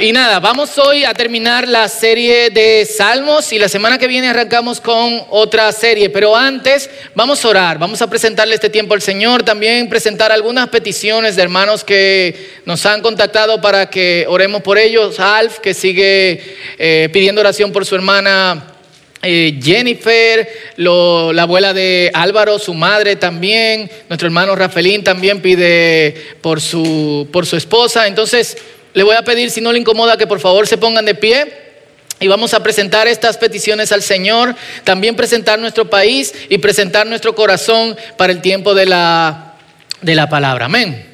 [0.00, 4.28] Y nada, vamos hoy a terminar la serie de Salmos y la semana que viene
[4.28, 6.08] arrancamos con otra serie.
[6.08, 10.68] Pero antes vamos a orar, vamos a presentarle este tiempo al Señor, también presentar algunas
[10.68, 15.18] peticiones de hermanos que nos han contactado para que oremos por ellos.
[15.18, 16.44] Alf, que sigue
[16.78, 18.74] eh, pidiendo oración por su hermana.
[19.20, 26.60] Eh, Jennifer, la abuela de Álvaro, su madre también, nuestro hermano Rafaelín también pide por
[26.60, 28.06] su, por su esposa.
[28.06, 28.56] Entonces,
[28.98, 31.54] le voy a pedir, si no le incomoda, que por favor se pongan de pie.
[32.18, 37.32] Y vamos a presentar estas peticiones al Señor, también presentar nuestro país y presentar nuestro
[37.36, 39.54] corazón para el tiempo de la,
[40.02, 40.64] de la palabra.
[40.64, 41.06] Amén.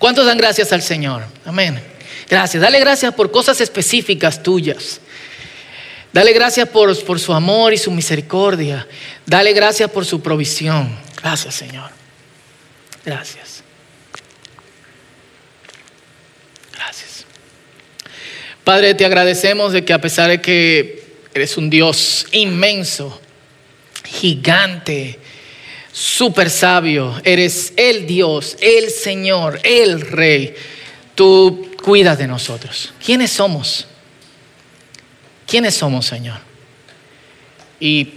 [0.00, 1.22] ¿Cuántos dan gracias al Señor?
[1.44, 1.80] Amén.
[2.28, 2.60] Gracias.
[2.60, 5.00] Dale gracias por cosas específicas tuyas.
[6.12, 8.88] Dale gracias por, por su amor y su misericordia.
[9.24, 10.98] Dale gracias por su provisión.
[11.22, 11.90] Gracias, Señor.
[13.04, 13.57] Gracias.
[18.68, 21.02] Padre, te agradecemos de que a pesar de que
[21.32, 23.18] eres un Dios inmenso,
[24.04, 25.18] gigante,
[25.90, 30.54] súper sabio, eres el Dios, el Señor, el Rey,
[31.14, 32.92] tú cuidas de nosotros.
[33.02, 33.86] ¿Quiénes somos?
[35.46, 36.36] ¿Quiénes somos, Señor?
[37.80, 38.16] Y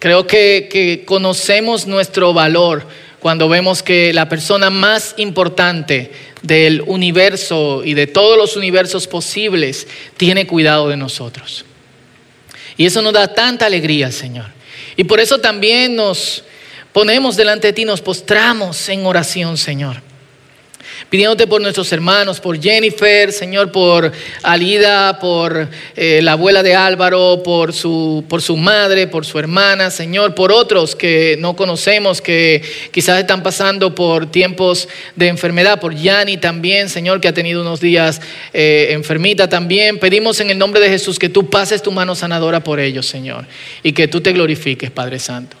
[0.00, 2.88] creo que, que conocemos nuestro valor
[3.22, 6.10] cuando vemos que la persona más importante
[6.42, 11.64] del universo y de todos los universos posibles tiene cuidado de nosotros.
[12.76, 14.46] Y eso nos da tanta alegría, Señor.
[14.96, 16.42] Y por eso también nos
[16.92, 20.11] ponemos delante de ti, nos postramos en oración, Señor
[21.10, 27.42] pidiéndote por nuestros hermanos, por Jennifer, Señor, por Alida, por eh, la abuela de Álvaro,
[27.42, 32.62] por su, por su madre, por su hermana, Señor, por otros que no conocemos, que
[32.90, 37.80] quizás están pasando por tiempos de enfermedad, por Yani también, Señor, que ha tenido unos
[37.80, 38.20] días
[38.52, 39.98] eh, enfermita también.
[39.98, 43.46] Pedimos en el nombre de Jesús que tú pases tu mano sanadora por ellos, Señor,
[43.82, 45.56] y que tú te glorifiques, Padre Santo.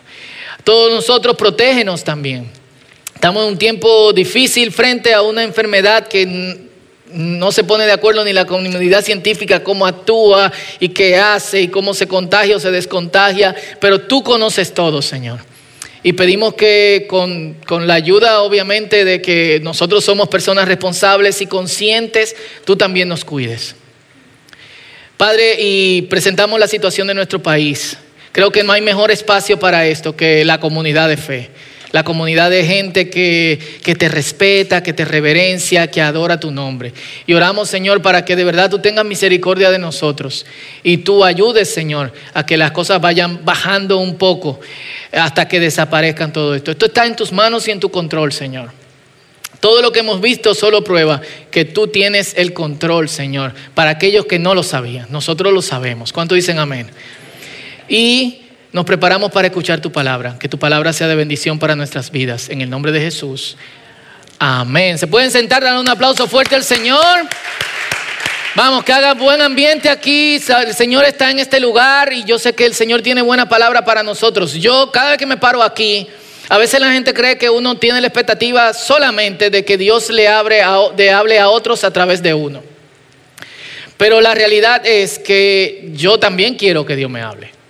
[0.64, 2.61] Todos nosotros protégenos también.
[3.22, 6.58] Estamos en un tiempo difícil frente a una enfermedad que
[7.12, 10.50] no se pone de acuerdo ni la comunidad científica cómo actúa
[10.80, 15.38] y qué hace y cómo se contagia o se descontagia, pero tú conoces todo, Señor.
[16.02, 21.46] Y pedimos que con, con, la ayuda, obviamente, de que nosotros somos personas responsables y
[21.46, 22.34] conscientes,
[22.64, 23.76] tú también nos cuides.
[25.16, 27.96] Padre, y presentamos la situación de nuestro país.
[28.32, 31.50] Creo que no hay mejor espacio para esto que la comunidad de fe
[31.92, 36.92] la comunidad de gente que, te respeta, que te reverencia, que adora tu nombre.
[37.26, 40.46] Y oramos, Señor, para que de verdad tú tengas misericordia de nosotros
[40.82, 44.58] y tú ayudes, Señor, a que las cosas vayan bajando un poco
[45.12, 46.70] hasta que desaparezcan todo esto.
[46.70, 48.70] Esto está en tus manos y en tu control, Señor.
[49.60, 51.20] Todo lo que hemos visto solo prueba
[51.50, 55.06] que tú tienes el control, Señor, para aquellos que no lo sabían.
[55.10, 56.12] Nosotros lo sabemos.
[56.12, 56.90] ¿Cuánto dicen amén?
[57.88, 58.41] Y
[58.72, 60.36] nos preparamos para escuchar tu palabra.
[60.38, 62.48] Que tu palabra sea de bendición para nuestras vidas.
[62.48, 63.56] En el nombre de Jesús.
[64.38, 64.98] Amén.
[64.98, 65.62] ¿Se pueden sentar?
[65.62, 67.28] Dar un aplauso fuerte al Señor.
[68.54, 70.36] Vamos, que haga buen ambiente aquí.
[70.36, 73.84] El Señor está en este lugar y yo sé que el Señor tiene buena palabra
[73.84, 74.54] para nosotros.
[74.54, 76.08] Yo cada vez que me paro aquí,
[76.48, 80.28] a veces la gente cree que uno tiene la expectativa solamente de que Dios le
[80.28, 82.62] hable a, de hable a otros a través de uno.
[83.96, 87.61] Pero la realidad es que yo también quiero que Dios me hable.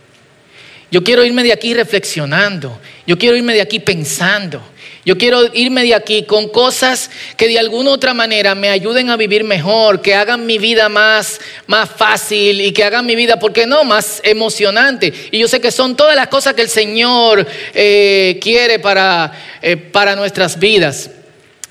[0.93, 2.79] Yo quiero irme de aquí reflexionando.
[3.07, 4.63] Yo quiero irme de aquí pensando.
[5.07, 9.09] Yo quiero irme de aquí con cosas que de alguna u otra manera me ayuden
[9.09, 13.39] a vivir mejor, que hagan mi vida más, más fácil y que hagan mi vida,
[13.39, 15.15] ¿por qué no?, más emocionante.
[15.31, 19.33] Y yo sé que son todas las cosas que el Señor eh, quiere para,
[19.63, 21.11] eh, para nuestras vidas.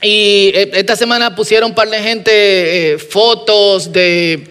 [0.02, 4.48] Y eh, esta semana pusieron un par de gente fotos de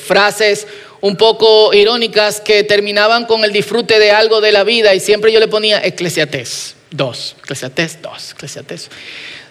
[0.00, 0.68] frases
[1.02, 5.32] un poco irónicas que terminaban con el disfrute de algo de la vida y siempre
[5.32, 8.88] yo le ponía Eclesiastés 2, Eclesiastés 2, Eclesiastés.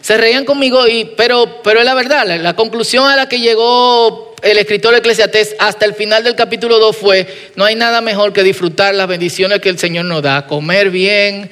[0.01, 4.35] Se reían conmigo, y, pero, pero es la verdad, la, conclusión a la que llegó
[4.41, 8.41] el escritor Eclesiastés hasta el final del capítulo 2 fue, no hay nada mejor que
[8.41, 11.51] disfrutar las bendiciones que el Señor nos da, comer bien,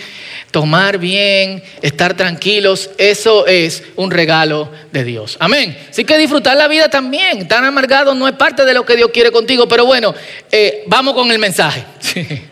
[0.51, 5.37] tomar bien, estar tranquilos, eso es un regalo de Dios.
[5.39, 5.77] Amén.
[5.89, 7.47] Así que disfrutar la vida también.
[7.47, 10.15] Tan amargado no es parte de lo que Dios quiere contigo, pero bueno,
[10.51, 11.85] eh, vamos con el mensaje.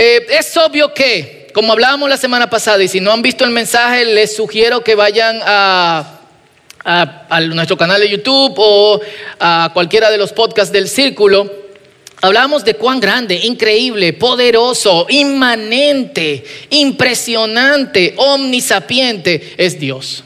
[0.00, 3.50] Eh, es obvio que, como hablábamos la semana pasada, y si no han visto el
[3.50, 6.20] mensaje, les sugiero que vayan a,
[7.48, 9.00] nuestro canal de YouTube o
[9.40, 11.50] a cualquiera de los podcasts del Círculo
[12.20, 20.22] Hablamos de cuán grande, increíble, poderoso, inmanente, impresionante, omnisapiente es Dios.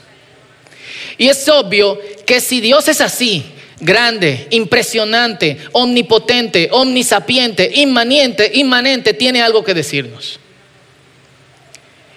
[1.17, 3.43] Y es obvio que si Dios es así,
[3.79, 10.39] grande, impresionante, omnipotente, omnisapiente, inmanente, inmanente, tiene algo que decirnos.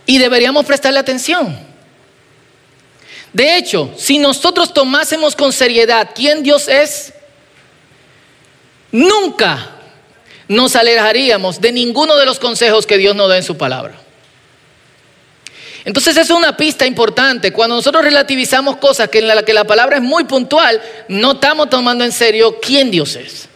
[0.06, 1.58] Y deberíamos prestarle atención.
[3.32, 7.12] De hecho, si nosotros tomásemos con seriedad quién Dios es,
[8.93, 9.73] nunca
[10.49, 13.99] nos alejaríamos de ninguno de los consejos que Dios nos da en su palabra.
[15.85, 17.53] Entonces es una pista importante.
[17.53, 21.70] Cuando nosotros relativizamos cosas que en la que la palabra es muy puntual, no estamos
[21.70, 23.49] tomando en serio quién Dios es.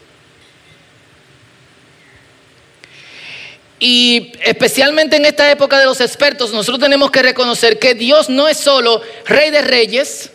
[3.83, 8.47] Y especialmente en esta época de los expertos, nosotros tenemos que reconocer que Dios no
[8.47, 10.31] es solo rey de reyes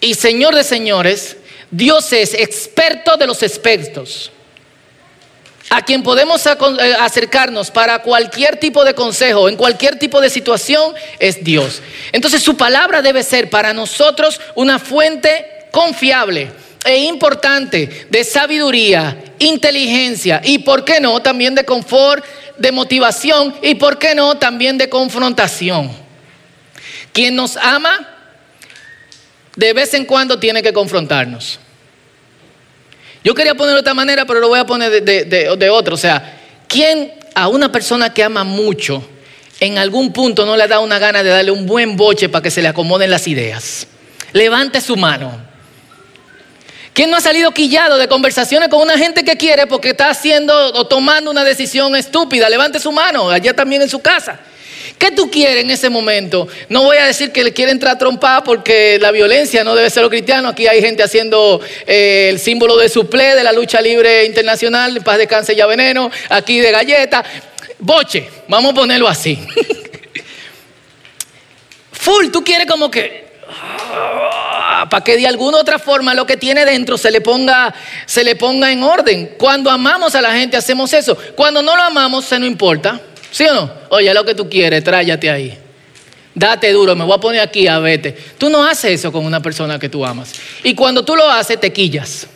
[0.00, 1.36] y señor de señores,
[1.72, 4.30] Dios es experto de los expertos
[5.70, 6.50] a quien podemos eh,
[6.98, 11.80] acercarnos para cualquier tipo de consejo, en cualquier tipo de situación, es Dios.
[12.10, 16.50] Entonces su palabra debe ser para nosotros una fuente confiable
[16.84, 22.24] e importante de sabiduría, inteligencia y, ¿por qué no?, también de confort,
[22.56, 25.90] de motivación y, ¿por qué no?, también de confrontación.
[27.12, 28.08] Quien nos ama,
[29.56, 31.58] de vez en cuando tiene que confrontarnos.
[33.22, 35.94] Yo quería ponerlo de esta manera, pero lo voy a poner de, de, otro.
[35.94, 39.06] O sea, ¿quién a una persona que ama mucho
[39.58, 42.50] en algún punto no le da una gana de darle un buen boche para que
[42.50, 43.86] se le acomoden las ideas?
[44.32, 45.49] Levante su mano.
[47.00, 50.54] ¿Quién no ha salido quillado de conversaciones con una gente que quiere porque está haciendo
[50.74, 52.46] o tomando una decisión estúpida?
[52.50, 54.38] Levante su mano, allá también en su casa.
[54.98, 56.46] ¿Qué tú quieres en ese momento?
[56.68, 59.88] No voy a decir que le quiere entrar a trompar porque la violencia no debe
[59.88, 60.50] ser lo cristiano.
[60.50, 65.16] Aquí hay gente haciendo eh, el símbolo de suple de la lucha libre internacional, paz,
[65.16, 67.24] descanse ya veneno, aquí de galleta.
[67.78, 69.38] Boche, vamos a ponerlo así.
[71.92, 73.24] Full, tú quieres como que
[74.90, 77.72] para que de alguna otra forma lo que tiene dentro se le ponga
[78.04, 79.34] se le ponga en orden.
[79.38, 81.16] Cuando amamos a la gente hacemos eso.
[81.36, 83.00] Cuando no lo amamos se no importa.
[83.30, 83.72] ¿Sí o no?
[83.90, 85.56] Oye, lo que tú quieres, tráyate ahí.
[86.34, 88.12] Date duro, me voy a poner aquí a vete.
[88.38, 90.32] Tú no haces eso con una persona que tú amas.
[90.62, 92.26] Y cuando tú lo haces, te quillas.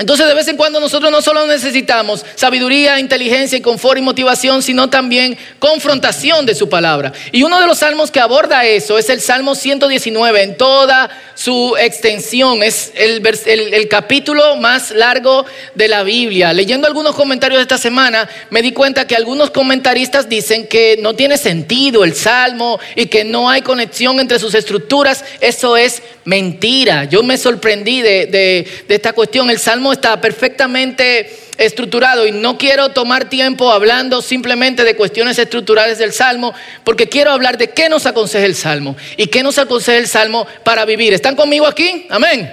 [0.00, 4.62] Entonces de vez en cuando nosotros no solo necesitamos sabiduría, inteligencia y confort y motivación,
[4.62, 7.12] sino también confrontación de su palabra.
[7.32, 11.76] Y uno de los salmos que aborda eso es el Salmo 119 en toda su
[11.76, 12.62] extensión.
[12.62, 16.52] Es el, el, capítulo más largo de la Biblia.
[16.52, 21.14] Leyendo algunos comentarios de esta semana, me di cuenta que algunos comentaristas dicen que no
[21.14, 25.24] tiene sentido el Salmo y que no hay conexión entre sus estructuras.
[25.40, 27.02] Eso es mentira.
[27.02, 29.50] Yo me sorprendí de, de esta cuestión.
[29.50, 35.98] El Salmo está perfectamente estructurado y no quiero tomar tiempo hablando simplemente de cuestiones estructurales
[35.98, 36.54] del Salmo,
[36.84, 40.46] porque quiero hablar de qué nos aconseja el Salmo y qué nos aconseja el Salmo
[40.64, 41.12] para vivir.
[41.12, 42.06] ¿Están conmigo aquí?
[42.10, 42.50] Amén.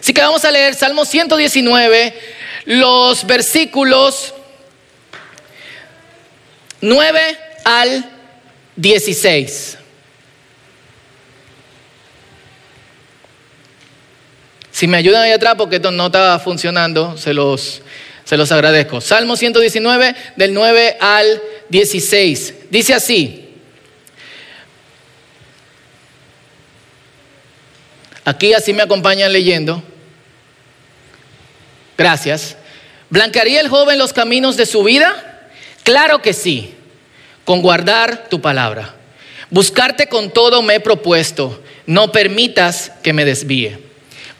[0.00, 2.14] Así que vamos a leer Salmo 119,
[2.66, 4.34] los versículos
[6.80, 8.04] 9 al
[8.76, 9.77] 16.
[14.78, 17.82] Si me ayudan ahí atrás porque esto no está funcionando, se los,
[18.22, 19.00] se los agradezco.
[19.00, 22.54] Salmo 119 del 9 al 16.
[22.70, 23.56] Dice así.
[28.24, 29.82] Aquí así me acompañan leyendo.
[31.96, 32.56] Gracias.
[33.10, 35.50] ¿Blanquearía el joven los caminos de su vida?
[35.82, 36.72] Claro que sí,
[37.44, 38.94] con guardar tu palabra.
[39.50, 41.64] Buscarte con todo me he propuesto.
[41.84, 43.87] No permitas que me desvíe.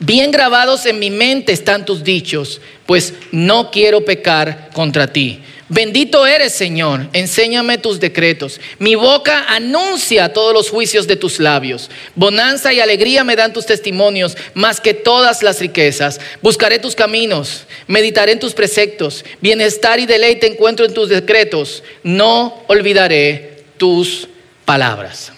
[0.00, 5.40] Bien grabados en mi mente están tus dichos, pues no quiero pecar contra ti.
[5.71, 8.59] Bendito eres, Señor, enséñame tus decretos.
[8.78, 11.90] Mi boca anuncia todos los juicios de tus labios.
[12.14, 16.21] Bonanza y alegría me dan tus testimonios, más que todas las riquezas.
[16.40, 19.25] Buscaré tus caminos, meditaré en tus preceptos.
[19.43, 21.83] Bienestar y deleite encuentro en tus decretos.
[22.02, 24.28] No olvidaré tus
[24.64, 25.33] palabras.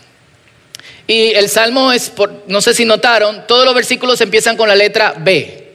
[1.11, 2.12] Y el salmo es,
[2.47, 5.73] no sé si notaron, todos los versículos empiezan con la letra B.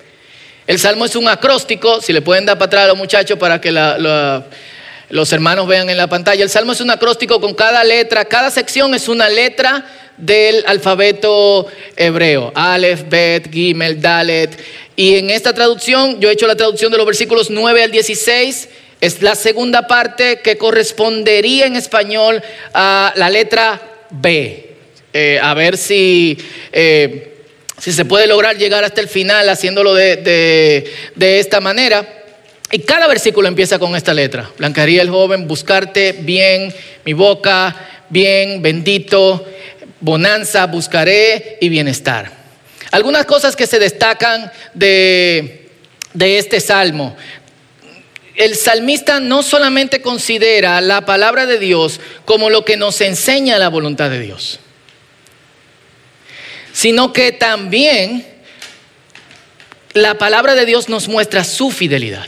[0.66, 3.60] El salmo es un acróstico, si le pueden dar para atrás a los muchachos para
[3.60, 6.42] que los hermanos vean en la pantalla.
[6.42, 11.68] El salmo es un acróstico con cada letra, cada sección es una letra del alfabeto
[11.98, 12.54] hebreo.
[12.56, 14.58] Aleph, Bet, Gimel, Dalet.
[14.96, 18.70] Y en esta traducción, yo he hecho la traducción de los versículos 9 al 16.
[19.02, 22.42] Es la segunda parte que correspondería en español
[22.74, 24.65] a la letra B.
[25.18, 26.38] Eh, a ver si,
[26.74, 27.38] eh,
[27.80, 32.06] si se puede lograr llegar hasta el final haciéndolo de, esta manera.
[32.70, 34.52] Y cada versículo empieza con esta letra.
[34.58, 37.74] Blancaría el joven, buscarte bien, mi boca,
[38.10, 39.46] bien, bendito.
[40.02, 42.30] bonanza buscaré y bienestar.
[42.92, 45.70] Algunas cosas que se destacan de,
[46.14, 47.16] de este salmo.
[48.36, 53.70] El salmista no solamente considera la palabra de Dios como lo que nos enseña la
[53.70, 54.60] voluntad de Dios,
[56.76, 58.28] sino que también
[59.94, 62.28] la palabra de Dios nos muestra su fidelidad.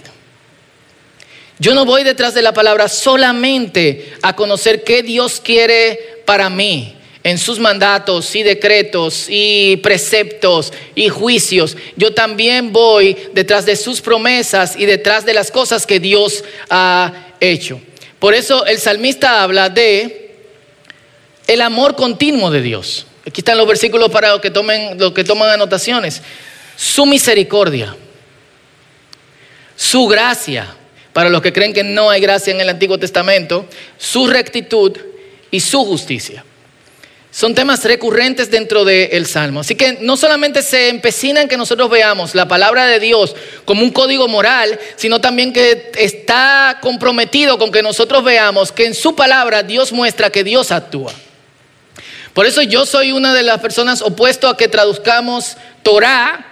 [1.60, 6.96] Yo no voy detrás de la palabra solamente a conocer qué Dios quiere para mí
[7.24, 11.76] en sus mandatos y decretos y preceptos y juicios.
[11.98, 17.34] Yo también voy detrás de sus promesas y detrás de las cosas que Dios ha
[17.42, 17.82] hecho.
[18.18, 20.38] Por eso el salmista habla de
[21.48, 23.08] el amor continuo de Dios.
[23.28, 26.22] Aquí están los versículos para los que tomen, los que toman anotaciones
[26.78, 27.96] su misericordia,
[29.76, 30.68] su gracia,
[31.12, 33.66] para los que creen que no hay gracia en el Antiguo Testamento,
[33.98, 34.96] su rectitud
[35.50, 36.46] y su justicia.
[37.32, 39.60] Son temas recurrentes dentro del Salmo.
[39.60, 43.82] Así que no solamente se empecina en que nosotros veamos la palabra de Dios como
[43.82, 49.16] un código moral, sino también que está comprometido con que nosotros veamos que en su
[49.16, 51.12] palabra Dios muestra que Dios actúa.
[52.38, 56.46] Por eso yo soy una de las personas opuesto a que traduzcamos Torah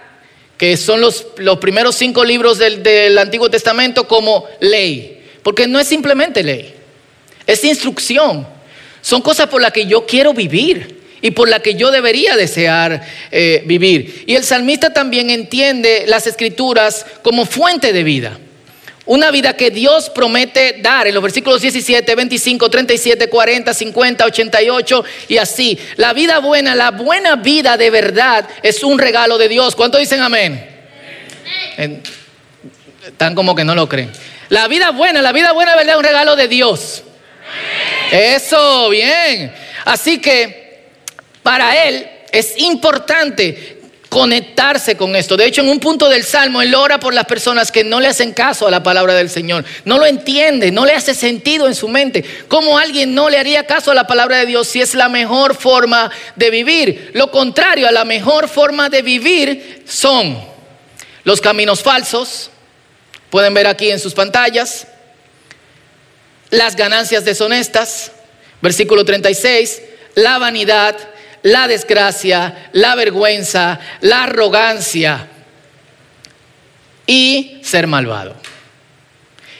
[0.58, 5.78] que son los, los primeros cinco libros del, del Antiguo Testamento como ley, porque no
[5.78, 6.74] es simplemente ley,
[7.46, 8.48] es instrucción,
[9.00, 13.06] son cosas por las que yo quiero vivir y por las que yo debería desear
[13.30, 14.24] eh, vivir.
[14.26, 18.40] Y el salmista también entiende las escrituras como fuente de vida.
[19.06, 25.04] Una vida que Dios promete dar en los versículos 17, 25, 37, 40, 50, 88
[25.28, 25.78] y así.
[25.94, 29.76] La vida buena, la buena vida de verdad es un regalo de Dios.
[29.76, 30.68] ¿Cuántos dicen amén?
[33.06, 34.10] Están como que no lo creen.
[34.48, 37.04] La vida buena, la vida buena de verdad es un regalo de Dios.
[38.10, 39.54] Eso, bien.
[39.84, 40.90] Así que
[41.44, 43.75] para Él es importante
[44.16, 45.36] conectarse con esto.
[45.36, 48.08] De hecho, en un punto del Salmo, Él ora por las personas que no le
[48.08, 49.62] hacen caso a la palabra del Señor.
[49.84, 52.24] No lo entiende, no le hace sentido en su mente.
[52.48, 55.54] ¿Cómo alguien no le haría caso a la palabra de Dios si es la mejor
[55.54, 57.10] forma de vivir?
[57.12, 60.42] Lo contrario a la mejor forma de vivir son
[61.24, 62.48] los caminos falsos.
[63.28, 64.86] Pueden ver aquí en sus pantallas.
[66.48, 68.12] Las ganancias deshonestas.
[68.62, 69.82] Versículo 36.
[70.14, 70.96] La vanidad
[71.46, 75.28] la desgracia, la vergüenza, la arrogancia
[77.06, 78.34] y ser malvado.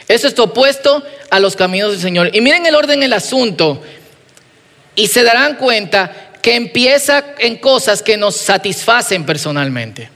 [0.08, 2.30] Eso es opuesto a los caminos del Señor.
[2.34, 3.80] Y miren el orden del asunto
[4.96, 10.10] y se darán cuenta que empieza en cosas que nos satisfacen personalmente.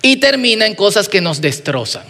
[0.00, 2.04] Y termina en cosas que nos destrozan.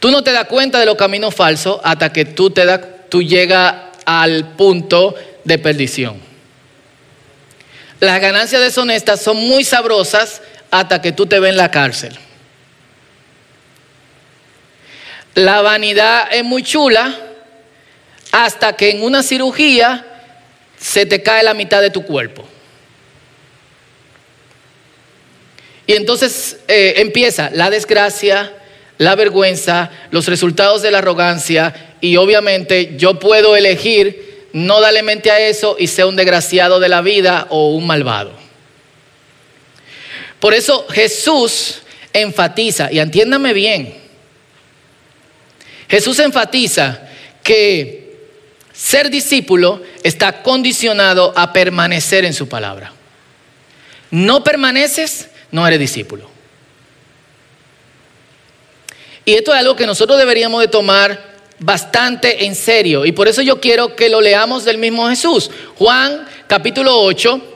[0.00, 3.22] Tú no te das cuenta de los caminos falsos hasta que tú, te da, tú
[3.22, 6.20] llegas al punto de perdición.
[8.00, 12.18] Las ganancias deshonestas son muy sabrosas hasta que tú te ves en la cárcel.
[15.34, 17.16] La vanidad es muy chula
[18.32, 20.04] hasta que en una cirugía
[20.78, 22.44] se te cae la mitad de tu cuerpo.
[25.86, 28.52] Y entonces eh, empieza la desgracia,
[28.98, 35.30] la vergüenza, los resultados de la arrogancia y obviamente yo puedo elegir no darle mente
[35.30, 38.32] a eso y ser un desgraciado de la vida o un malvado.
[40.40, 41.82] Por eso Jesús
[42.12, 43.94] enfatiza, y entiéndame bien,
[45.88, 47.08] Jesús enfatiza
[47.44, 48.16] que
[48.72, 52.92] ser discípulo está condicionado a permanecer en su palabra.
[54.10, 56.28] No permaneces, no eres discípulo.
[59.24, 61.31] Y esto es algo que nosotros deberíamos de tomar
[61.62, 63.04] bastante en serio.
[63.06, 65.50] Y por eso yo quiero que lo leamos del mismo Jesús.
[65.76, 67.48] Juan capítulo 8.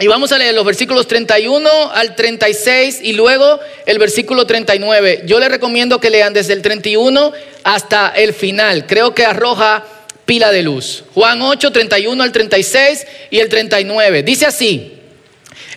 [0.00, 5.22] Y vamos a leer los versículos 31 al 36 y luego el versículo 39.
[5.24, 8.86] Yo les recomiendo que lean desde el 31 hasta el final.
[8.86, 9.84] Creo que arroja
[10.24, 11.04] pila de luz.
[11.14, 14.24] Juan 8, 31 al 36 y el 39.
[14.24, 15.03] Dice así.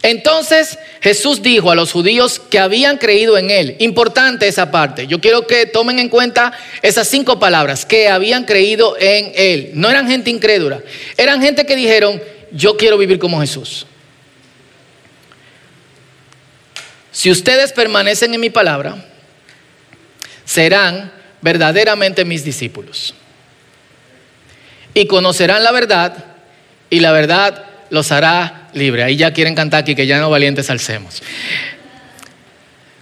[0.04, 5.20] Entonces Jesús dijo a los judíos que habían creído en Él, importante esa parte, yo
[5.20, 9.72] quiero que tomen en cuenta esas cinco palabras, que habían creído en Él.
[9.74, 10.82] No eran gente incrédula,
[11.18, 13.86] eran gente que dijeron, yo quiero vivir como Jesús.
[17.12, 19.04] Si ustedes permanecen en mi palabra,
[20.46, 21.12] serán
[21.42, 23.16] verdaderamente mis discípulos.
[24.94, 26.25] Y conocerán la verdad,
[26.89, 29.03] y la verdad los hará libre.
[29.03, 31.22] Ahí ya quieren cantar aquí que ya no valientes alcemos.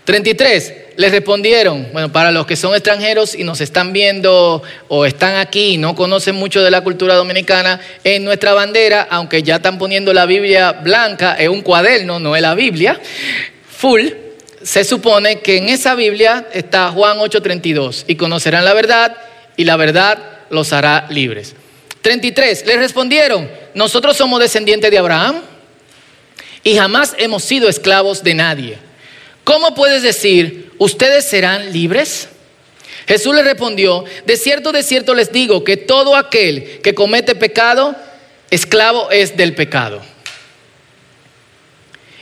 [0.05, 0.73] 33.
[0.97, 5.73] les respondieron, bueno, para los que son extranjeros y nos están viendo o están aquí
[5.73, 10.13] y no conocen mucho de la cultura dominicana, en nuestra bandera, aunque ya están poniendo
[10.13, 12.99] la Biblia blanca, es un cuaderno, no es la Biblia,
[13.67, 14.07] full,
[14.61, 19.17] se supone que en esa Biblia está Juan 8:32, y conocerán la verdad
[19.57, 20.17] y la verdad
[20.49, 21.55] los hará libres.
[22.05, 25.41] 33, les respondieron, nosotros somos descendientes de Abraham
[26.63, 28.77] y jamás hemos sido esclavos de nadie.
[29.43, 32.29] ¿Cómo puedes decir, ustedes serán libres?
[33.07, 37.95] Jesús le respondió, de cierto, de cierto les digo que todo aquel que comete pecado,
[38.51, 39.99] esclavo es del pecado.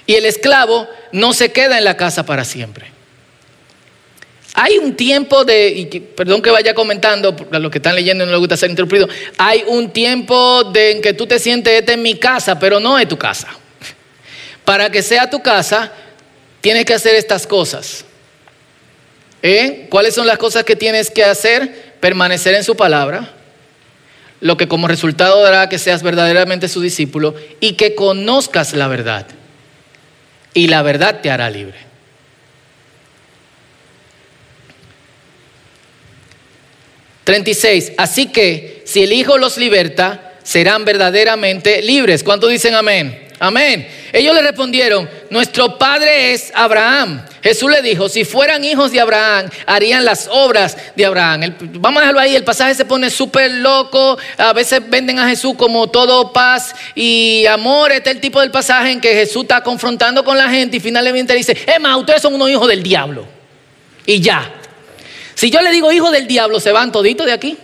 [0.06, 2.93] Y el esclavo no se queda en la casa para siempre.
[4.56, 8.32] Hay un tiempo de, y perdón que vaya comentando, a los que están leyendo no
[8.32, 9.08] les gusta ser interrumpido,
[9.38, 13.00] hay un tiempo de, en que tú te sientes, esta en mi casa, pero no
[13.00, 13.48] es tu casa.
[14.64, 15.92] Para que sea tu casa,
[16.62, 18.06] tienes que hacer estas cosas.
[19.42, 19.88] ¿Eh?
[19.90, 21.96] ¿Cuáles son las cosas que tienes que hacer?
[22.00, 23.34] Permanecer en su palabra,
[24.40, 29.26] lo que como resultado dará que seas verdaderamente su discípulo y que conozcas la verdad.
[30.54, 31.93] Y la verdad te hará libre.
[37.26, 37.94] ...36...
[37.98, 42.24] Así que si el Hijo los liberta, serán verdaderamente libres.
[42.24, 43.24] ¿Cuántos dicen amén?
[43.40, 43.86] Amén.
[44.14, 47.26] Ellos le respondieron, nuestro padre es Abraham.
[47.42, 51.54] Jesús le dijo, si fueran hijos de Abraham, harían las obras de Abraham.
[51.74, 54.18] vamos a dejarlo ahí, el pasaje se pone súper loco.
[54.38, 57.92] A veces venden a Jesús como todo paz y amor.
[57.92, 60.80] Este es el tipo del pasaje en que Jesús está confrontando con la gente y
[60.80, 63.28] finalmente dice, es más, ustedes son unos hijos del diablo.
[64.06, 64.54] Y ya.
[65.44, 67.58] Si yo le digo hijo del diablo, ¿se van toditos de aquí?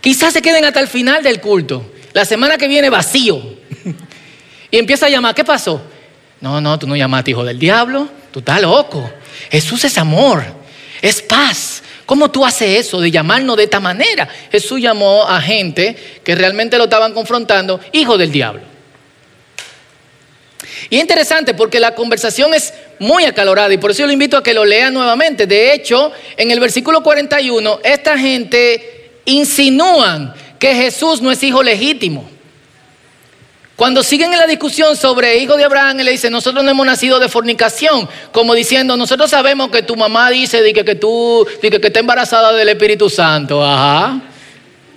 [0.00, 1.90] Quizás se queden hasta el final del culto.
[2.12, 3.42] La semana que viene vacío.
[4.70, 5.82] Y empieza a llamar, ¿qué pasó?
[6.40, 9.10] No, no, tú no llamaste hijo del diablo, tú estás loco.
[9.50, 10.44] Jesús es amor,
[11.02, 11.82] es paz.
[12.06, 14.28] ¿Cómo tú haces eso de llamarnos de esta manera?
[14.52, 18.69] Jesús llamó a gente que realmente lo estaban confrontando, hijo del diablo.
[20.88, 24.36] Y es interesante porque la conversación es muy acalorada y por eso yo lo invito
[24.36, 25.46] a que lo lea nuevamente.
[25.46, 32.28] De hecho, en el versículo 41, esta gente insinúan que Jesús no es hijo legítimo.
[33.76, 36.84] Cuando siguen en la discusión sobre hijo de Abraham, él le dice, nosotros no hemos
[36.84, 41.70] nacido de fornicación, como diciendo, nosotros sabemos que tu mamá dice que, que tú que,
[41.70, 43.64] que está embarazada del Espíritu Santo.
[43.64, 44.20] Ajá.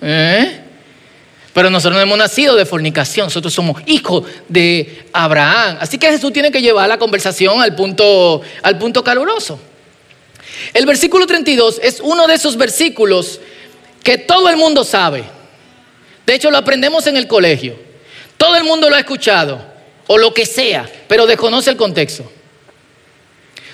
[0.02, 0.63] ¿Eh?
[1.54, 5.78] Pero nosotros no hemos nacido de fornicación, nosotros somos hijos de Abraham.
[5.80, 9.60] Así que Jesús tiene que llevar la conversación al punto, al punto caluroso.
[10.74, 13.40] El versículo 32 es uno de esos versículos
[14.02, 15.24] que todo el mundo sabe.
[16.26, 17.76] De hecho, lo aprendemos en el colegio.
[18.38, 19.64] Todo el mundo lo ha escuchado,
[20.08, 22.30] o lo que sea, pero desconoce el contexto.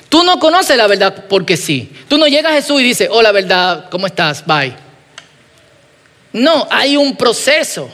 [0.09, 1.91] Tú no conoces la verdad porque sí.
[2.07, 4.45] Tú no llegas a Jesús y dices, oh, la verdad, ¿cómo estás?
[4.45, 4.88] Bye.
[6.33, 7.89] No, hay un proceso.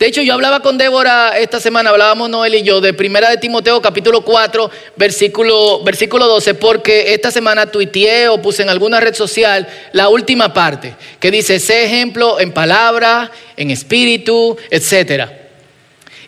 [0.00, 3.36] De hecho, yo hablaba con Débora esta semana, hablábamos Noel y yo de Primera de
[3.36, 9.14] Timoteo capítulo 4, versículo, versículo 12, porque esta semana tuiteé o puse en alguna red
[9.14, 15.50] social la última parte, que dice, sé ejemplo en palabra, en espíritu, etcétera.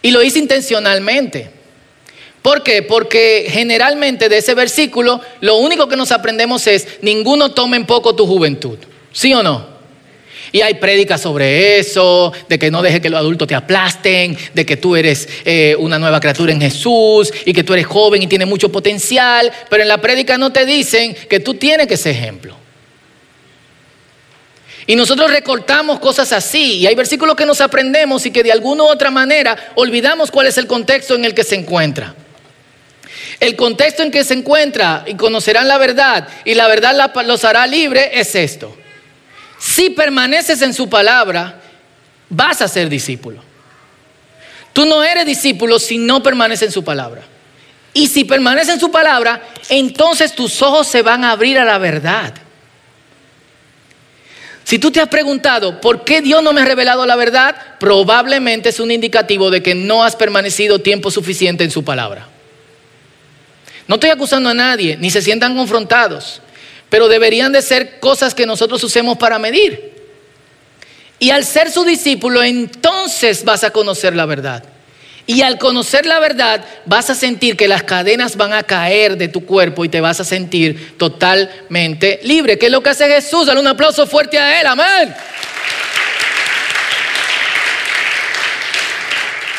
[0.03, 1.51] Y lo hice intencionalmente.
[2.43, 2.83] ¿Por qué?
[2.83, 8.15] Porque generalmente de ese versículo lo único que nos aprendemos es, ninguno tome en poco
[8.15, 8.79] tu juventud.
[9.13, 9.72] ¿Sí o no?
[10.53, 14.67] Y hay prédicas sobre eso, de que no deje que los adultos te aplasten, de
[14.67, 18.27] que tú eres eh, una nueva criatura en Jesús y que tú eres joven y
[18.27, 22.15] tienes mucho potencial, pero en la prédica no te dicen que tú tienes que ser
[22.15, 22.55] ejemplo.
[24.87, 26.79] Y nosotros recortamos cosas así.
[26.79, 30.49] Y hay versículos que nos aprendemos y que de alguna u otra manera olvidamos cuál
[30.49, 32.15] es el contexto en el que se encuentra.
[33.41, 37.67] El contexto en que se encuentra y conocerán la verdad y la verdad los hará
[37.67, 38.77] libre es esto.
[39.63, 41.55] Si permaneces en su palabra,
[42.29, 43.41] vas a ser discípulo.
[44.73, 47.23] Tú no eres discípulo si no permaneces en su palabra.
[47.95, 51.79] Y si permaneces en su palabra, entonces tus ojos se van a abrir a la
[51.79, 52.35] verdad.
[54.65, 58.71] Si tú te has preguntado por qué Dios no me ha revelado la verdad, probablemente
[58.71, 62.27] es un indicativo de que no has permanecido tiempo suficiente en su palabra.
[63.87, 66.43] No estoy acusando a nadie, ni se sientan confrontados,
[66.93, 69.95] pero deberían de ser cosas que nosotros usemos para medir.
[71.19, 74.63] Y al ser su discípulo, entonces vas a conocer la verdad.
[75.27, 79.29] Y al conocer la verdad, vas a sentir que las cadenas van a caer de
[79.29, 82.59] tu cuerpo y te vas a sentir totalmente libre.
[82.59, 83.47] ¿Qué es lo que hace Jesús?
[83.47, 84.67] Dale un aplauso fuerte a Él.
[84.67, 85.15] Amén.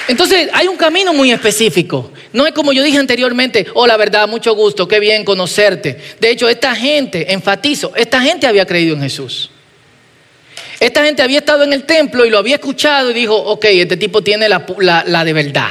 [0.08, 2.13] Entonces, hay un camino muy específico.
[2.34, 5.98] No es como yo dije anteriormente, oh, la verdad, mucho gusto, qué bien conocerte.
[6.20, 9.52] De hecho, esta gente, enfatizo, esta gente había creído en Jesús.
[10.80, 13.98] Esta gente había estado en el templo y lo había escuchado y dijo, ok, este
[13.98, 15.70] tipo tiene la, de verdad.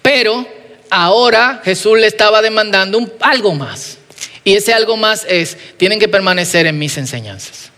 [0.00, 0.46] Pero
[0.88, 3.98] ahora Jesús le estaba demandando algo más.
[4.44, 7.71] Y ese algo más es, tienen que permanecer en mis enseñanzas.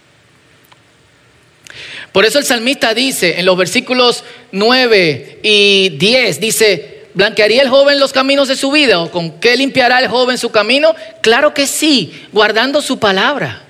[2.15, 4.23] Por eso el salmista dice en los versículos
[4.53, 9.01] 9 y 10, dice, ¿blanquearía el joven los caminos de su vida?
[9.01, 10.95] ¿O con qué limpiará el joven su camino?
[11.23, 13.65] Claro que sí, guardando su palabra.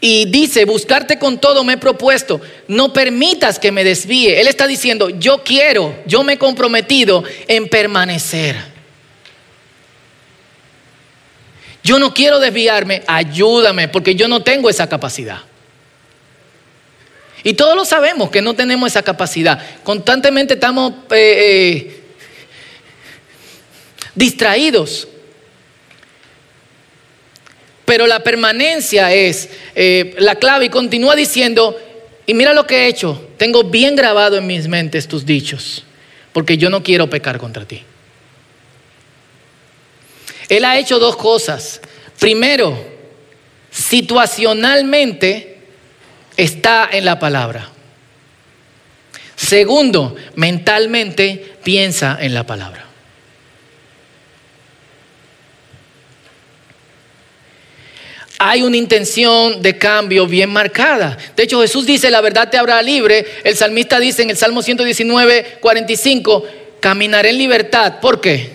[0.00, 4.40] Y dice, buscarte con todo me he propuesto, no permitas que me desvíe.
[4.40, 8.56] Él está diciendo, yo quiero, yo me he comprometido en permanecer.
[11.82, 15.42] Yo no quiero desviarme, ayúdame, porque yo no tengo esa capacidad.
[17.44, 19.62] Y todos lo sabemos que no tenemos esa capacidad.
[19.84, 22.00] Constantemente estamos eh, eh,
[24.14, 25.06] distraídos.
[27.84, 31.78] Pero la permanencia es eh, la clave y continúa diciendo,
[32.26, 35.84] y mira lo que he hecho, tengo bien grabado en mis mentes tus dichos,
[36.32, 37.82] porque yo no quiero pecar contra ti.
[40.48, 41.82] Él ha hecho dos cosas.
[42.18, 42.74] Primero,
[43.70, 45.53] situacionalmente,
[46.36, 47.70] está en la palabra.
[49.36, 52.84] Segundo, mentalmente piensa en la palabra.
[58.38, 61.16] Hay una intención de cambio bien marcada.
[61.36, 63.24] De hecho, Jesús dice, la verdad te habrá libre.
[63.42, 66.44] El salmista dice en el Salmo 119, 45,
[66.80, 68.00] caminaré en libertad.
[68.00, 68.50] ¿Por qué?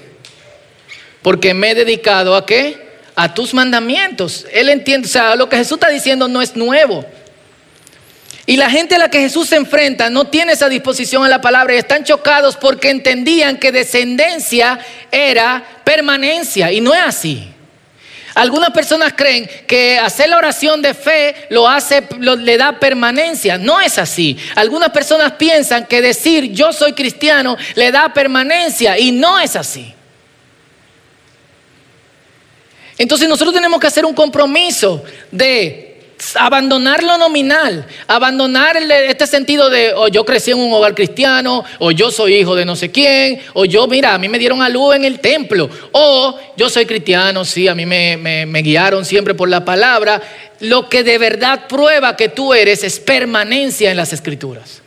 [1.22, 2.90] Porque me he dedicado a qué?
[3.16, 4.46] A tus mandamientos.
[4.52, 7.06] Él entiende, o sea, lo que Jesús está diciendo no es nuevo.
[8.50, 11.40] Y la gente a la que Jesús se enfrenta no tiene esa disposición a la
[11.40, 14.80] palabra y están chocados porque entendían que descendencia
[15.12, 17.48] era permanencia y no es así.
[18.34, 23.60] Algunas personas creen que hacer la oración de fe lo hace, le da permanencia.
[23.60, 24.36] No es así.
[24.56, 29.94] Algunas personas piensan que decir yo soy cristiano le da permanencia y no es así.
[32.98, 35.89] Entonces nosotros tenemos que hacer un compromiso de
[36.36, 41.64] abandonar lo nominal, abandonar este sentido de, o oh, yo crecí en un hogar cristiano,
[41.80, 44.62] o yo soy hijo de no sé quién, o yo, mira, a mí me dieron
[44.62, 49.06] a luz en el templo, o yo soy cristiano, sí, a mí me, me guiaron
[49.06, 50.22] siempre por la palabra.
[50.60, 54.82] Lo que de verdad prueba que tú eres es permanencia en las escrituras,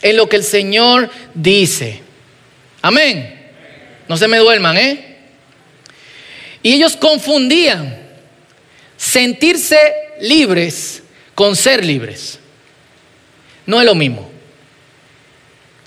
[0.00, 2.00] en lo que el Señor dice.
[2.80, 3.42] Amén.
[4.08, 5.16] No se me duerman, ¿eh?
[6.62, 7.98] Y ellos confundían
[8.96, 9.78] sentirse
[10.20, 11.02] libres
[11.34, 12.38] con ser libres.
[13.66, 14.30] No es lo mismo.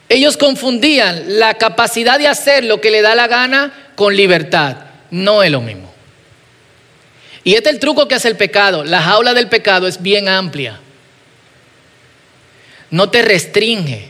[0.09, 4.77] Ellos confundían la capacidad de hacer lo que le da la gana con libertad.
[5.11, 5.93] No es lo mismo.
[7.43, 8.83] Y este es el truco que hace el pecado.
[8.83, 10.79] La jaula del pecado es bien amplia.
[12.89, 14.09] No te restringe.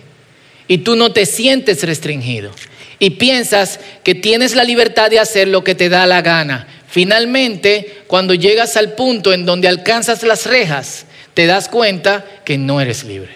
[0.68, 2.52] Y tú no te sientes restringido.
[3.00, 6.68] Y piensas que tienes la libertad de hacer lo que te da la gana.
[6.98, 11.06] Finalmente, cuando llegas al punto en donde alcanzas las rejas,
[11.36, 13.30] te das cuenta que no eres libre.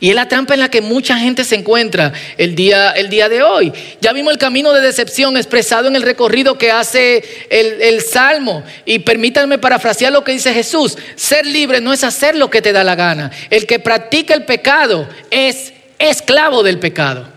[0.00, 3.28] Y es la trampa en la que mucha gente se encuentra el día, el día
[3.28, 3.70] de hoy.
[4.00, 8.64] Ya vimos el camino de decepción expresado en el recorrido que hace el, el Salmo.
[8.86, 10.96] Y permítanme parafrasear lo que dice Jesús.
[11.16, 13.30] Ser libre no es hacer lo que te da la gana.
[13.50, 17.31] El que practica el pecado es esclavo del pecado.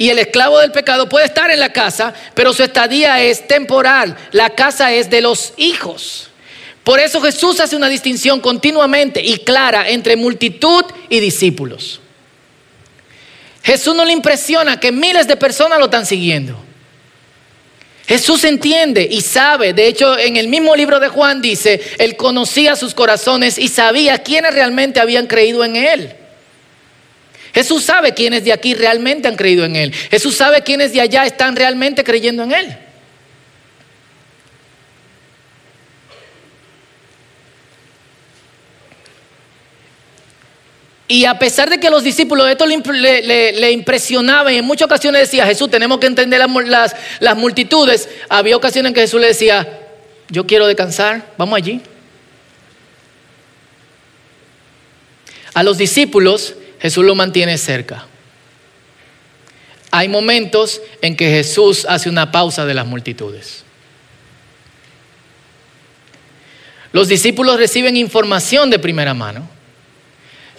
[0.00, 4.16] Y el esclavo del pecado puede estar en la casa, pero su estadía es temporal.
[4.32, 6.30] La casa es de los hijos.
[6.84, 12.00] Por eso Jesús hace una distinción continuamente y clara entre multitud y discípulos.
[13.62, 16.58] Jesús no le impresiona que miles de personas lo están siguiendo.
[18.06, 22.74] Jesús entiende y sabe, de hecho en el mismo libro de Juan dice, Él conocía
[22.74, 26.14] sus corazones y sabía quiénes realmente habían creído en Él.
[27.52, 29.92] Jesús sabe quiénes de aquí realmente han creído en Él.
[29.92, 32.76] Jesús sabe quiénes de allá están realmente creyendo en Él.
[41.10, 45.44] Y a pesar de que los discípulos esto le, impresionaba y en muchas ocasiones decía,
[45.44, 49.80] Jesús, tenemos que entender las, las multitudes, había ocasiones en que Jesús le decía,
[50.28, 51.80] yo quiero descansar, vamos allí.
[55.52, 58.06] A los discípulos Jesús lo mantiene cerca.
[59.90, 63.64] Hay momentos en que Jesús hace una pausa de las multitudes.
[66.92, 69.48] Los discípulos reciben información de primera mano.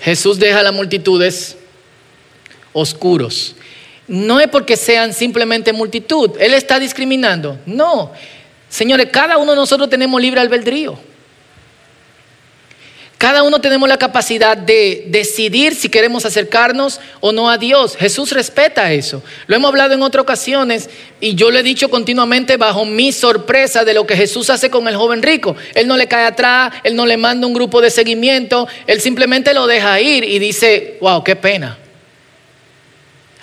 [0.01, 1.57] Jesús deja a las multitudes
[2.73, 3.55] oscuros.
[4.07, 6.31] No es porque sean simplemente multitud.
[6.39, 7.59] Él está discriminando.
[7.65, 8.11] No.
[8.69, 10.97] Señores, cada uno de nosotros tenemos libre albedrío.
[13.21, 17.95] Cada uno tenemos la capacidad de decidir si queremos acercarnos o no a Dios.
[17.95, 19.21] Jesús respeta eso.
[19.45, 23.85] Lo hemos hablado en otras ocasiones y yo lo he dicho continuamente bajo mi sorpresa
[23.85, 25.55] de lo que Jesús hace con el joven rico.
[25.75, 29.53] Él no le cae atrás, él no le manda un grupo de seguimiento, él simplemente
[29.53, 31.77] lo deja ir y dice, wow, qué pena.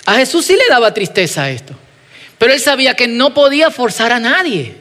[0.06, 1.74] A Jesús sí le daba tristeza esto,
[2.36, 4.74] pero él sabía que no podía forzar a nadie.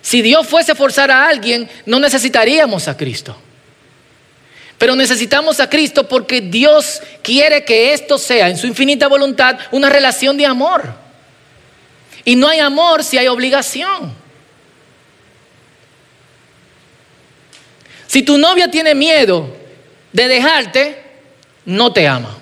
[0.00, 3.36] Si Dios fuese a forzar a alguien, no necesitaríamos a Cristo.
[4.82, 9.88] Pero necesitamos a Cristo porque Dios quiere que esto sea, en su infinita voluntad, una
[9.88, 10.92] relación de amor.
[12.24, 14.12] Y no hay amor si hay obligación.
[18.08, 19.56] Si tu novia tiene miedo
[20.12, 21.00] de dejarte,
[21.64, 22.36] no te ama.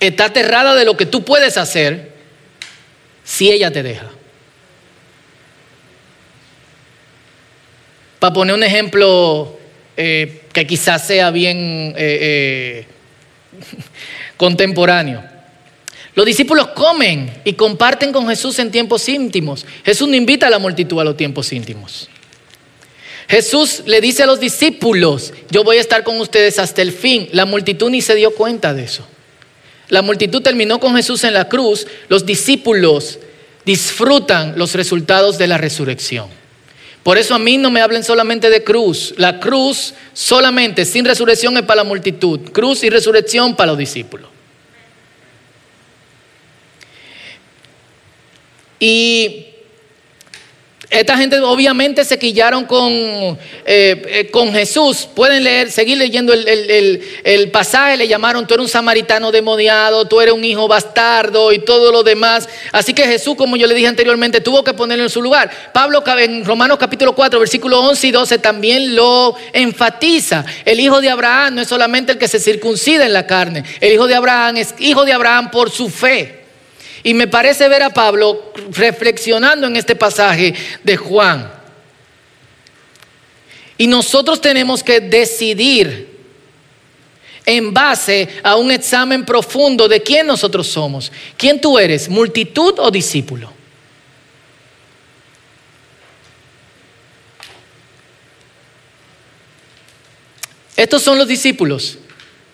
[0.00, 2.12] Está aterrada de lo que tú puedes hacer
[3.22, 4.08] si ella te deja.
[8.22, 9.58] Para poner un ejemplo
[9.96, 12.86] eh, que quizás sea bien eh, eh,
[14.36, 15.24] contemporáneo.
[16.14, 19.66] Los discípulos comen y comparten con Jesús en tiempos íntimos.
[19.84, 22.08] Jesús no invita a la multitud a los tiempos íntimos.
[23.26, 27.28] Jesús le dice a los discípulos, yo voy a estar con ustedes hasta el fin.
[27.32, 29.04] La multitud ni se dio cuenta de eso.
[29.88, 31.88] La multitud terminó con Jesús en la cruz.
[32.08, 33.18] Los discípulos
[33.64, 36.41] disfrutan los resultados de la resurrección.
[37.02, 39.14] Por eso a mí no me hablen solamente de cruz.
[39.16, 42.40] La cruz solamente sin resurrección es para la multitud.
[42.52, 44.30] Cruz y resurrección para los discípulos.
[48.78, 49.51] Y
[50.92, 55.08] esta gente obviamente se quillaron con, eh, eh, con Jesús.
[55.14, 57.96] Pueden leer, seguir leyendo el, pasaje.
[57.96, 62.02] Le llamaron, tú eres un samaritano demoniado, tú eres un hijo bastardo y todo lo
[62.02, 62.46] demás.
[62.72, 65.50] Así que Jesús, como yo le dije anteriormente, tuvo que ponerlo en su lugar.
[65.72, 70.44] Pablo en Romanos capítulo 4, versículo 11 y 12 también lo enfatiza.
[70.66, 73.64] El hijo de Abraham no es solamente el que se circuncida en la carne.
[73.80, 76.41] El hijo de Abraham es hijo de Abraham por su fe.
[77.02, 81.52] Y me parece ver a Pablo reflexionando en este pasaje de Juan.
[83.76, 86.12] Y nosotros tenemos que decidir
[87.44, 91.10] en base a un examen profundo de quién nosotros somos.
[91.36, 92.08] ¿Quién tú eres?
[92.08, 93.52] ¿Multitud o discípulo?
[100.76, 101.98] Estos son los discípulos.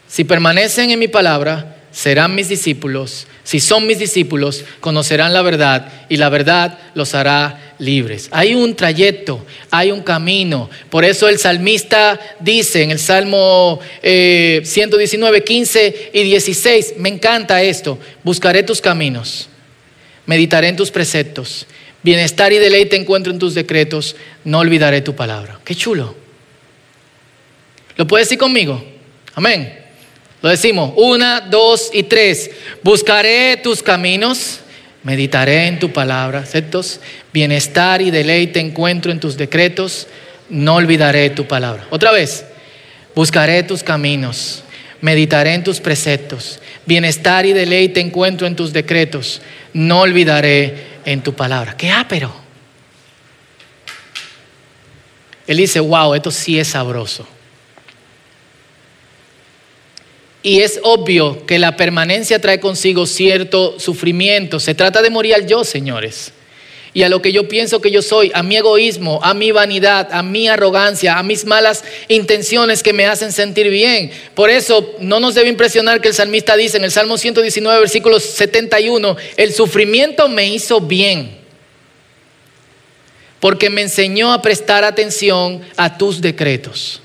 [0.07, 3.27] Si permanecen en mi palabra, serán mis discípulos.
[3.43, 8.29] Si son mis discípulos, conocerán la verdad y la verdad los hará libres.
[8.31, 10.71] Hay un trayecto, hay un camino.
[10.91, 17.65] Por eso el salmista dice en el Salmo 119, eh, 15 y 16, me encanta
[17.65, 19.49] esto, buscaré tus caminos,
[20.25, 21.67] meditaré en tus preceptos,
[22.05, 25.59] bienestar y deleite encuentro en tus decretos, no olvidaré tu palabra.
[25.65, 26.15] Qué chulo.
[27.97, 28.85] ¿Lo puedes decir conmigo?
[29.35, 29.88] Amén.
[30.41, 32.51] Lo decimos, una, dos y tres.
[32.83, 34.61] Buscaré tus caminos,
[35.03, 37.01] meditaré en tu palabra, ¿ciertos?
[37.33, 40.07] Bienestar y deleite encuentro en tus decretos,
[40.49, 41.87] no olvidaré tu palabra.
[41.91, 42.45] Otra vez,
[43.15, 44.63] buscaré tus caminos,
[45.01, 51.35] meditaré en tus preceptos, bienestar y deleite encuentro en tus decretos, no olvidaré en tu
[51.35, 51.77] palabra.
[51.77, 52.33] Qué ápero.
[55.49, 57.27] Él dice, wow, esto sí es sabroso.
[60.49, 64.59] Y es obvio que la permanencia trae consigo cierto sufrimiento.
[64.59, 66.33] Se trata de morir al yo, señores.
[66.95, 70.09] Y a lo que yo pienso que yo soy, a mi egoísmo, a mi vanidad,
[70.11, 74.11] a mi arrogancia, a mis malas intenciones que me hacen sentir bien.
[74.35, 78.19] Por eso no nos debe impresionar que el salmista dice en el Salmo 119, versículo
[78.19, 81.37] 71, el sufrimiento me hizo bien,
[83.39, 87.03] porque me enseñó a prestar atención a tus decretos.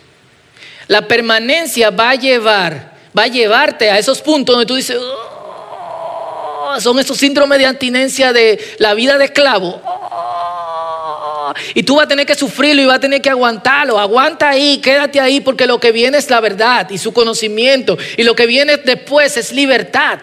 [0.88, 6.80] La permanencia va a llevar va a llevarte a esos puntos donde tú dices, oh",
[6.80, 9.82] son esos síndromes de abstinencia de la vida de esclavo.
[9.86, 14.00] Oh", y tú vas a tener que sufrirlo y vas a tener que aguantarlo.
[14.00, 17.98] Aguanta ahí, quédate ahí, porque lo que viene es la verdad y su conocimiento.
[18.18, 20.20] Y lo que viene después es libertad.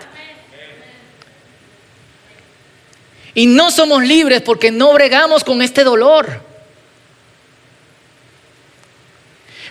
[3.35, 6.50] Y no somos libres porque no bregamos con este dolor.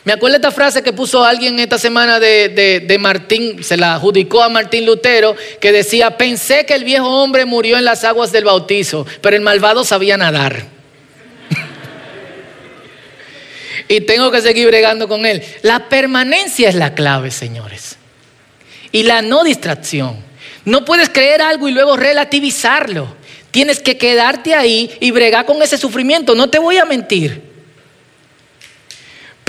[0.05, 4.49] Me acuerdo esta frase que puso alguien esta semana de, Martín, se la adjudicó a
[4.49, 9.05] Martín Lutero, que decía, pensé que el viejo hombre murió en las aguas del bautizo,
[9.21, 10.63] pero el malvado sabía nadar.
[13.89, 15.43] y tengo que seguir bregando con él.
[15.63, 17.97] La permanencia es la clave, señores.
[18.91, 20.17] y la no distracción.
[20.65, 23.15] No puedes creer algo y luego relativizarlo.
[23.51, 26.35] Tienes que quedarte ahí y bregar con ese sufrimiento.
[26.35, 27.48] No te voy a mentir.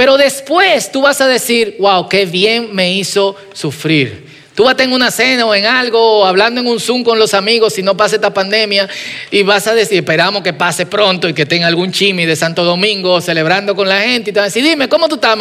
[0.00, 4.24] Pero después tú vas a decir, wow, qué bien me hizo sufrir.
[4.54, 7.18] Tú vas a tener una cena o en algo, o hablando en un Zoom con
[7.18, 8.88] los amigos si no pasa esta pandemia,
[9.30, 12.64] y vas a decir, esperamos que pase pronto y que tenga algún chimi de Santo
[12.64, 14.30] Domingo celebrando con la gente.
[14.30, 15.36] Y te vas a decir, dime, ¿cómo tú estás,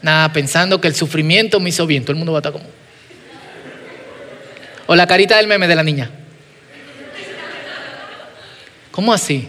[0.00, 2.04] Nada, pensando que el sufrimiento me hizo bien.
[2.04, 2.66] Todo el mundo va a estar como.
[4.86, 6.08] O la carita del meme de la niña.
[8.92, 9.48] ¿Cómo así?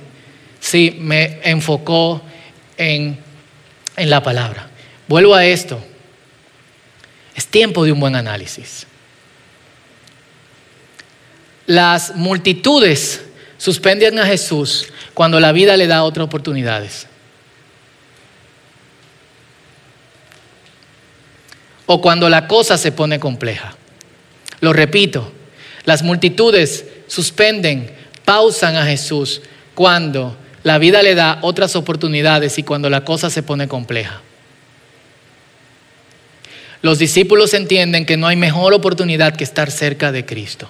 [0.59, 2.23] Sí, me enfocó
[2.77, 3.24] en,
[3.95, 4.69] en la palabra.
[5.07, 5.83] Vuelvo a esto.
[7.35, 8.87] Es tiempo de un buen análisis.
[11.65, 13.21] Las multitudes
[13.57, 17.07] suspenden a Jesús cuando la vida le da otras oportunidades.
[21.87, 23.75] O cuando la cosa se pone compleja.
[24.61, 25.31] Lo repito,
[25.83, 29.41] las multitudes suspenden, pausan a Jesús
[29.75, 34.23] cuando la vida le da otras oportunidades y cuando la cosa se pone compleja.
[36.81, 40.67] Los discípulos entienden que no hay mejor oportunidad que estar cerca de Cristo.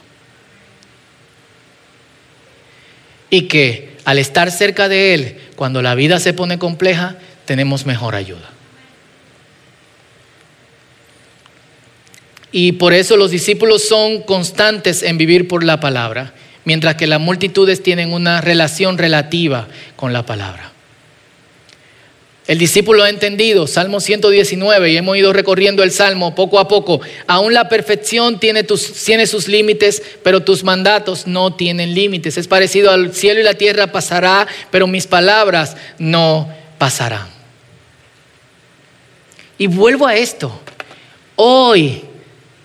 [3.29, 8.15] Y que al estar cerca de Él, cuando la vida se pone compleja, tenemos mejor
[8.15, 8.49] ayuda.
[12.51, 16.33] Y por eso los discípulos son constantes en vivir por la palabra,
[16.65, 20.75] mientras que las multitudes tienen una relación relativa con la palabra.
[22.47, 27.01] El discípulo ha entendido, Salmo 119, y hemos ido recorriendo el Salmo poco a poco.
[27.25, 32.37] Aún la perfección tiene, tiene sus límites, pero tus mandatos no tienen límites.
[32.37, 36.47] Es parecido al cielo y la tierra pasará, pero mis palabras no
[36.77, 37.27] pasarán.
[39.57, 40.59] Y vuelvo a esto.
[41.35, 42.03] Hoy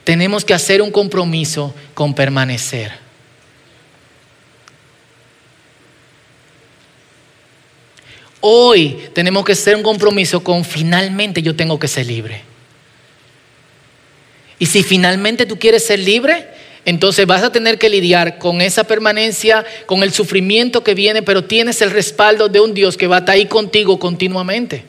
[0.04, 2.99] tenemos que hacer un compromiso con permanecer.
[8.40, 12.42] Hoy tenemos que hacer un compromiso con finalmente yo tengo que ser libre.
[14.58, 16.46] Y si finalmente tú quieres ser libre,
[16.84, 21.44] entonces vas a tener que lidiar con esa permanencia, con el sufrimiento que viene, pero
[21.44, 24.84] tienes el respaldo de un Dios que va a estar ahí contigo continuamente.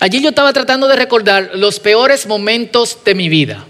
[0.00, 3.64] Allí yo estaba tratando de recordar los peores momentos de mi vida.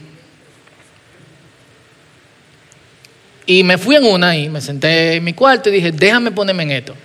[3.46, 6.64] Y me fui en una y me senté en mi cuarto y dije, déjame ponerme
[6.64, 6.96] en esto.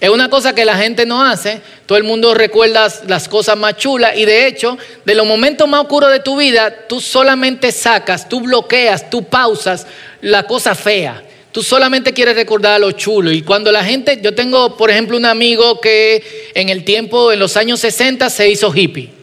[0.00, 3.76] Es una cosa que la gente no hace, todo el mundo recuerda las cosas más
[3.76, 8.28] chulas y de hecho, de los momentos más oscuros de tu vida, tú solamente sacas,
[8.28, 9.86] tú bloqueas, tú pausas
[10.20, 11.24] la cosa fea.
[11.50, 13.32] Tú solamente quieres recordar lo chulo.
[13.32, 17.40] Y cuando la gente, yo tengo, por ejemplo, un amigo que en el tiempo, en
[17.40, 19.17] los años 60, se hizo hippie.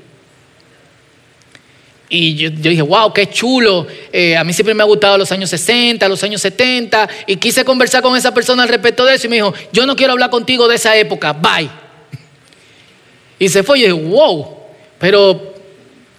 [2.15, 3.85] Y yo, dije, wow, qué chulo.
[4.11, 7.09] Eh, a mí siempre me ha gustado los años 60, los años 70.
[7.27, 9.27] Y quise conversar con esa persona al respecto de eso.
[9.27, 11.33] Y me dijo, yo no quiero hablar contigo de esa época.
[11.33, 11.69] Bye.
[13.39, 13.79] Y se fue.
[13.79, 14.57] Y yo dije, wow.
[14.97, 15.55] Pero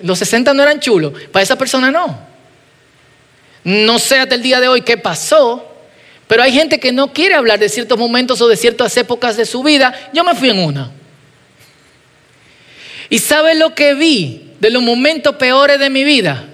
[0.00, 1.12] los 60 no eran chulos.
[1.32, 2.18] Para esa persona no.
[3.64, 5.72] No sé hasta el día de hoy qué pasó.
[6.28, 9.46] Pero hay gente que no quiere hablar de ciertos momentos o de ciertas épocas de
[9.46, 9.94] su vida.
[10.12, 10.90] Yo me fui en una.
[13.08, 14.45] ¿Y sabe lo que vi?
[14.58, 16.44] De los momentos peores de mi vida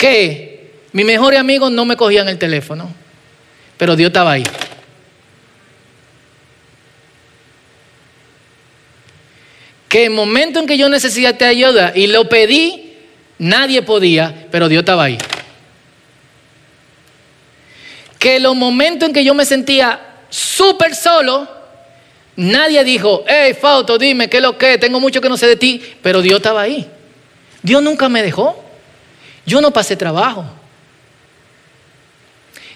[0.00, 2.90] que mis mejores amigos no me cogían el teléfono,
[3.76, 4.44] pero Dios estaba ahí.
[9.90, 12.96] Que el momento en que yo necesité ayuda y lo pedí,
[13.38, 15.18] nadie podía, pero Dios estaba ahí.
[18.18, 21.46] Que los momentos en que yo me sentía súper solo,
[22.36, 25.56] Nadie dijo, hey Fausto, dime qué es lo que, tengo mucho que no sé de
[25.56, 26.88] ti, pero Dios estaba ahí.
[27.62, 28.62] Dios nunca me dejó.
[29.44, 30.44] Yo no pasé trabajo.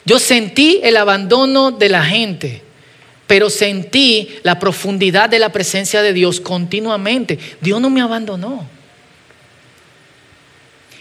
[0.04, 2.62] Yo sentí el abandono de la gente,
[3.26, 7.38] pero sentí la profundidad de la presencia de Dios continuamente.
[7.60, 8.66] Dios no me abandonó.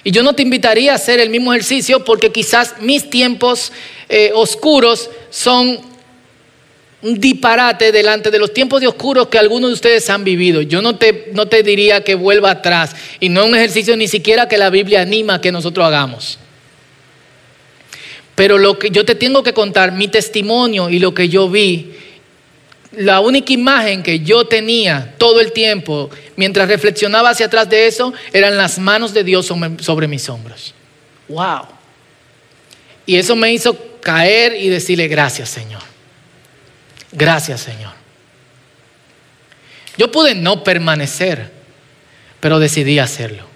[0.06, 3.72] Y yo no te invitaría a hacer el mismo ejercicio porque quizás mis tiempos
[4.10, 5.80] eh, oscuros son
[7.04, 10.62] un disparate delante de los tiempos de oscuros que algunos de ustedes han vivido.
[10.62, 14.48] Yo no te, no te diría que vuelva atrás y no un ejercicio ni siquiera
[14.48, 16.40] que la Biblia anima que nosotros hagamos.
[18.36, 21.92] Pero lo que yo te tengo que contar, mi testimonio y lo que yo vi,
[22.94, 28.14] la única imagen que yo tenía todo el tiempo mientras reflexionaba hacia atrás de eso
[28.32, 30.74] eran las manos de Dios sobre mis hombros.
[31.28, 31.66] ¡Wow!
[33.06, 35.93] Y eso me hizo caer y decirle gracias, Señor.
[37.14, 37.94] Gracias Señor.
[39.98, 41.52] Yo pude no permanecer,
[42.40, 43.48] pero decidí hacerlo.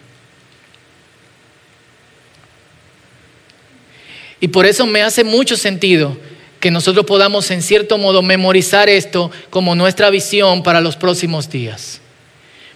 [4.39, 6.16] Y por eso me hace mucho sentido
[6.60, 12.01] que nosotros podamos en cierto modo memorizar esto como nuestra visión para los próximos días.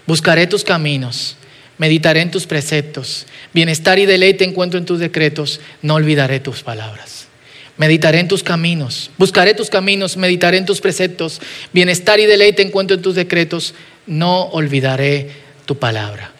[0.07, 1.35] Buscaré tus caminos,
[1.77, 7.27] meditaré en tus preceptos, bienestar y deleite encuentro en tus decretos, no olvidaré tus palabras.
[7.77, 11.41] Meditaré en tus caminos, buscaré tus caminos, meditaré en tus preceptos,
[11.73, 13.73] bienestar y deleite encuentro en tus decretos,
[14.05, 15.31] no olvidaré
[15.65, 16.31] tu palabra.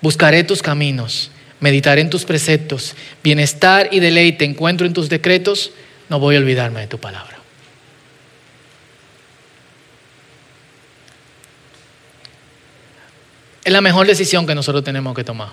[0.00, 1.30] Buscaré tus caminos,
[1.60, 5.72] meditaré en tus preceptos, bienestar y deleite encuentro en tus decretos,
[6.08, 7.38] no voy a olvidarme de tu palabra.
[13.64, 15.48] Es la mejor decisión que nosotros tenemos que tomar.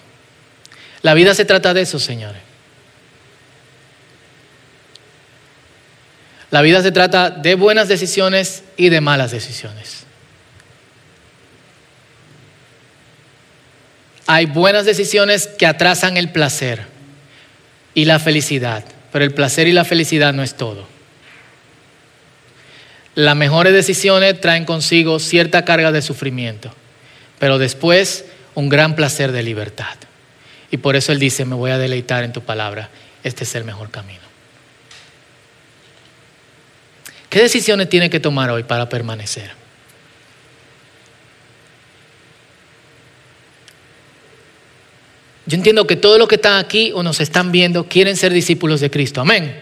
[1.02, 2.53] La vida se trata de eso, señores.
[6.54, 10.04] La vida se trata de buenas decisiones y de malas decisiones.
[14.28, 16.86] Hay buenas decisiones que atrasan el placer
[17.96, 20.86] y la felicidad, pero el placer y la felicidad no es todo.
[23.16, 26.72] Las mejores decisiones traen consigo cierta carga de sufrimiento,
[27.40, 29.96] pero después un gran placer de libertad.
[30.70, 32.92] Y por eso Él dice, me voy a deleitar en tu palabra,
[33.24, 34.23] este es el mejor camino.
[37.34, 39.50] ¿Qué decisiones tiene que tomar hoy para permanecer?
[45.48, 48.82] Yo entiendo que todos los que están aquí o nos están viendo quieren ser discípulos
[48.82, 49.20] de Cristo.
[49.20, 49.60] Amén.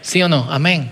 [0.00, 0.48] ¿Sí o no?
[0.50, 0.90] Amén.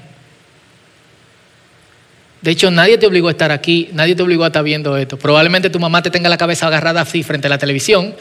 [2.40, 5.18] De hecho, nadie te obligó a estar aquí, nadie te obligó a estar viendo esto.
[5.18, 8.14] Probablemente tu mamá te tenga la cabeza agarrada así frente a la televisión,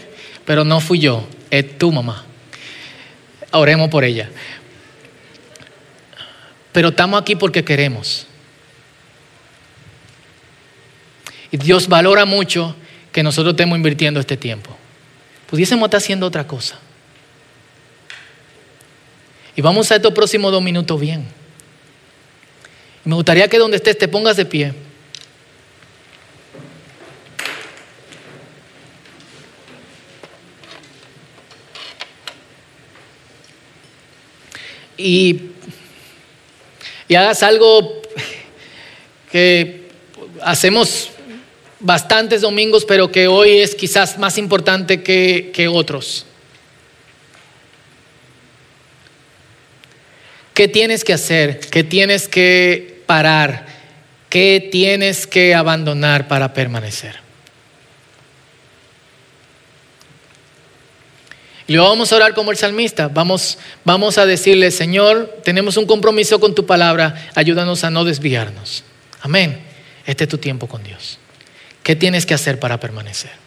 [0.43, 2.25] pero no fui yo, es tu mamá.
[3.51, 4.31] Oremos por ella
[6.76, 8.28] pero estamos aquí porque queremos.
[11.49, 12.76] Y Dios valora mucho
[13.13, 14.76] que nosotros estemos invirtiendo este tiempo.
[15.49, 16.78] Pudiésemos estar haciendo otra cosa.
[19.55, 21.26] Y vamos a estos próximos dos minutos bien.
[23.05, 24.73] Y me gustaría que donde estés te pongas de pie.
[34.97, 35.55] Y
[37.08, 38.01] y hagas algo
[39.32, 39.89] que
[40.41, 41.12] hacemos
[41.80, 46.26] bastantes domingos, pero que hoy es quizás más importante que, que otros.
[50.53, 51.60] ¿Qué tienes que hacer?
[51.60, 53.66] ¿Qué tienes que parar?
[54.30, 57.24] ¿Qué tienes que abandonar para permanecer?
[61.68, 63.07] Y luego vamos a orar como el salmista.
[63.07, 67.30] Vamos, vamos a decirle, Señor, tenemos un compromiso con tu palabra.
[67.34, 68.84] Ayúdanos a no desviarnos.
[69.22, 69.59] Amén.
[70.05, 71.18] Este es tu tiempo con Dios.
[71.82, 73.45] ¿Qué tienes que hacer para permanecer?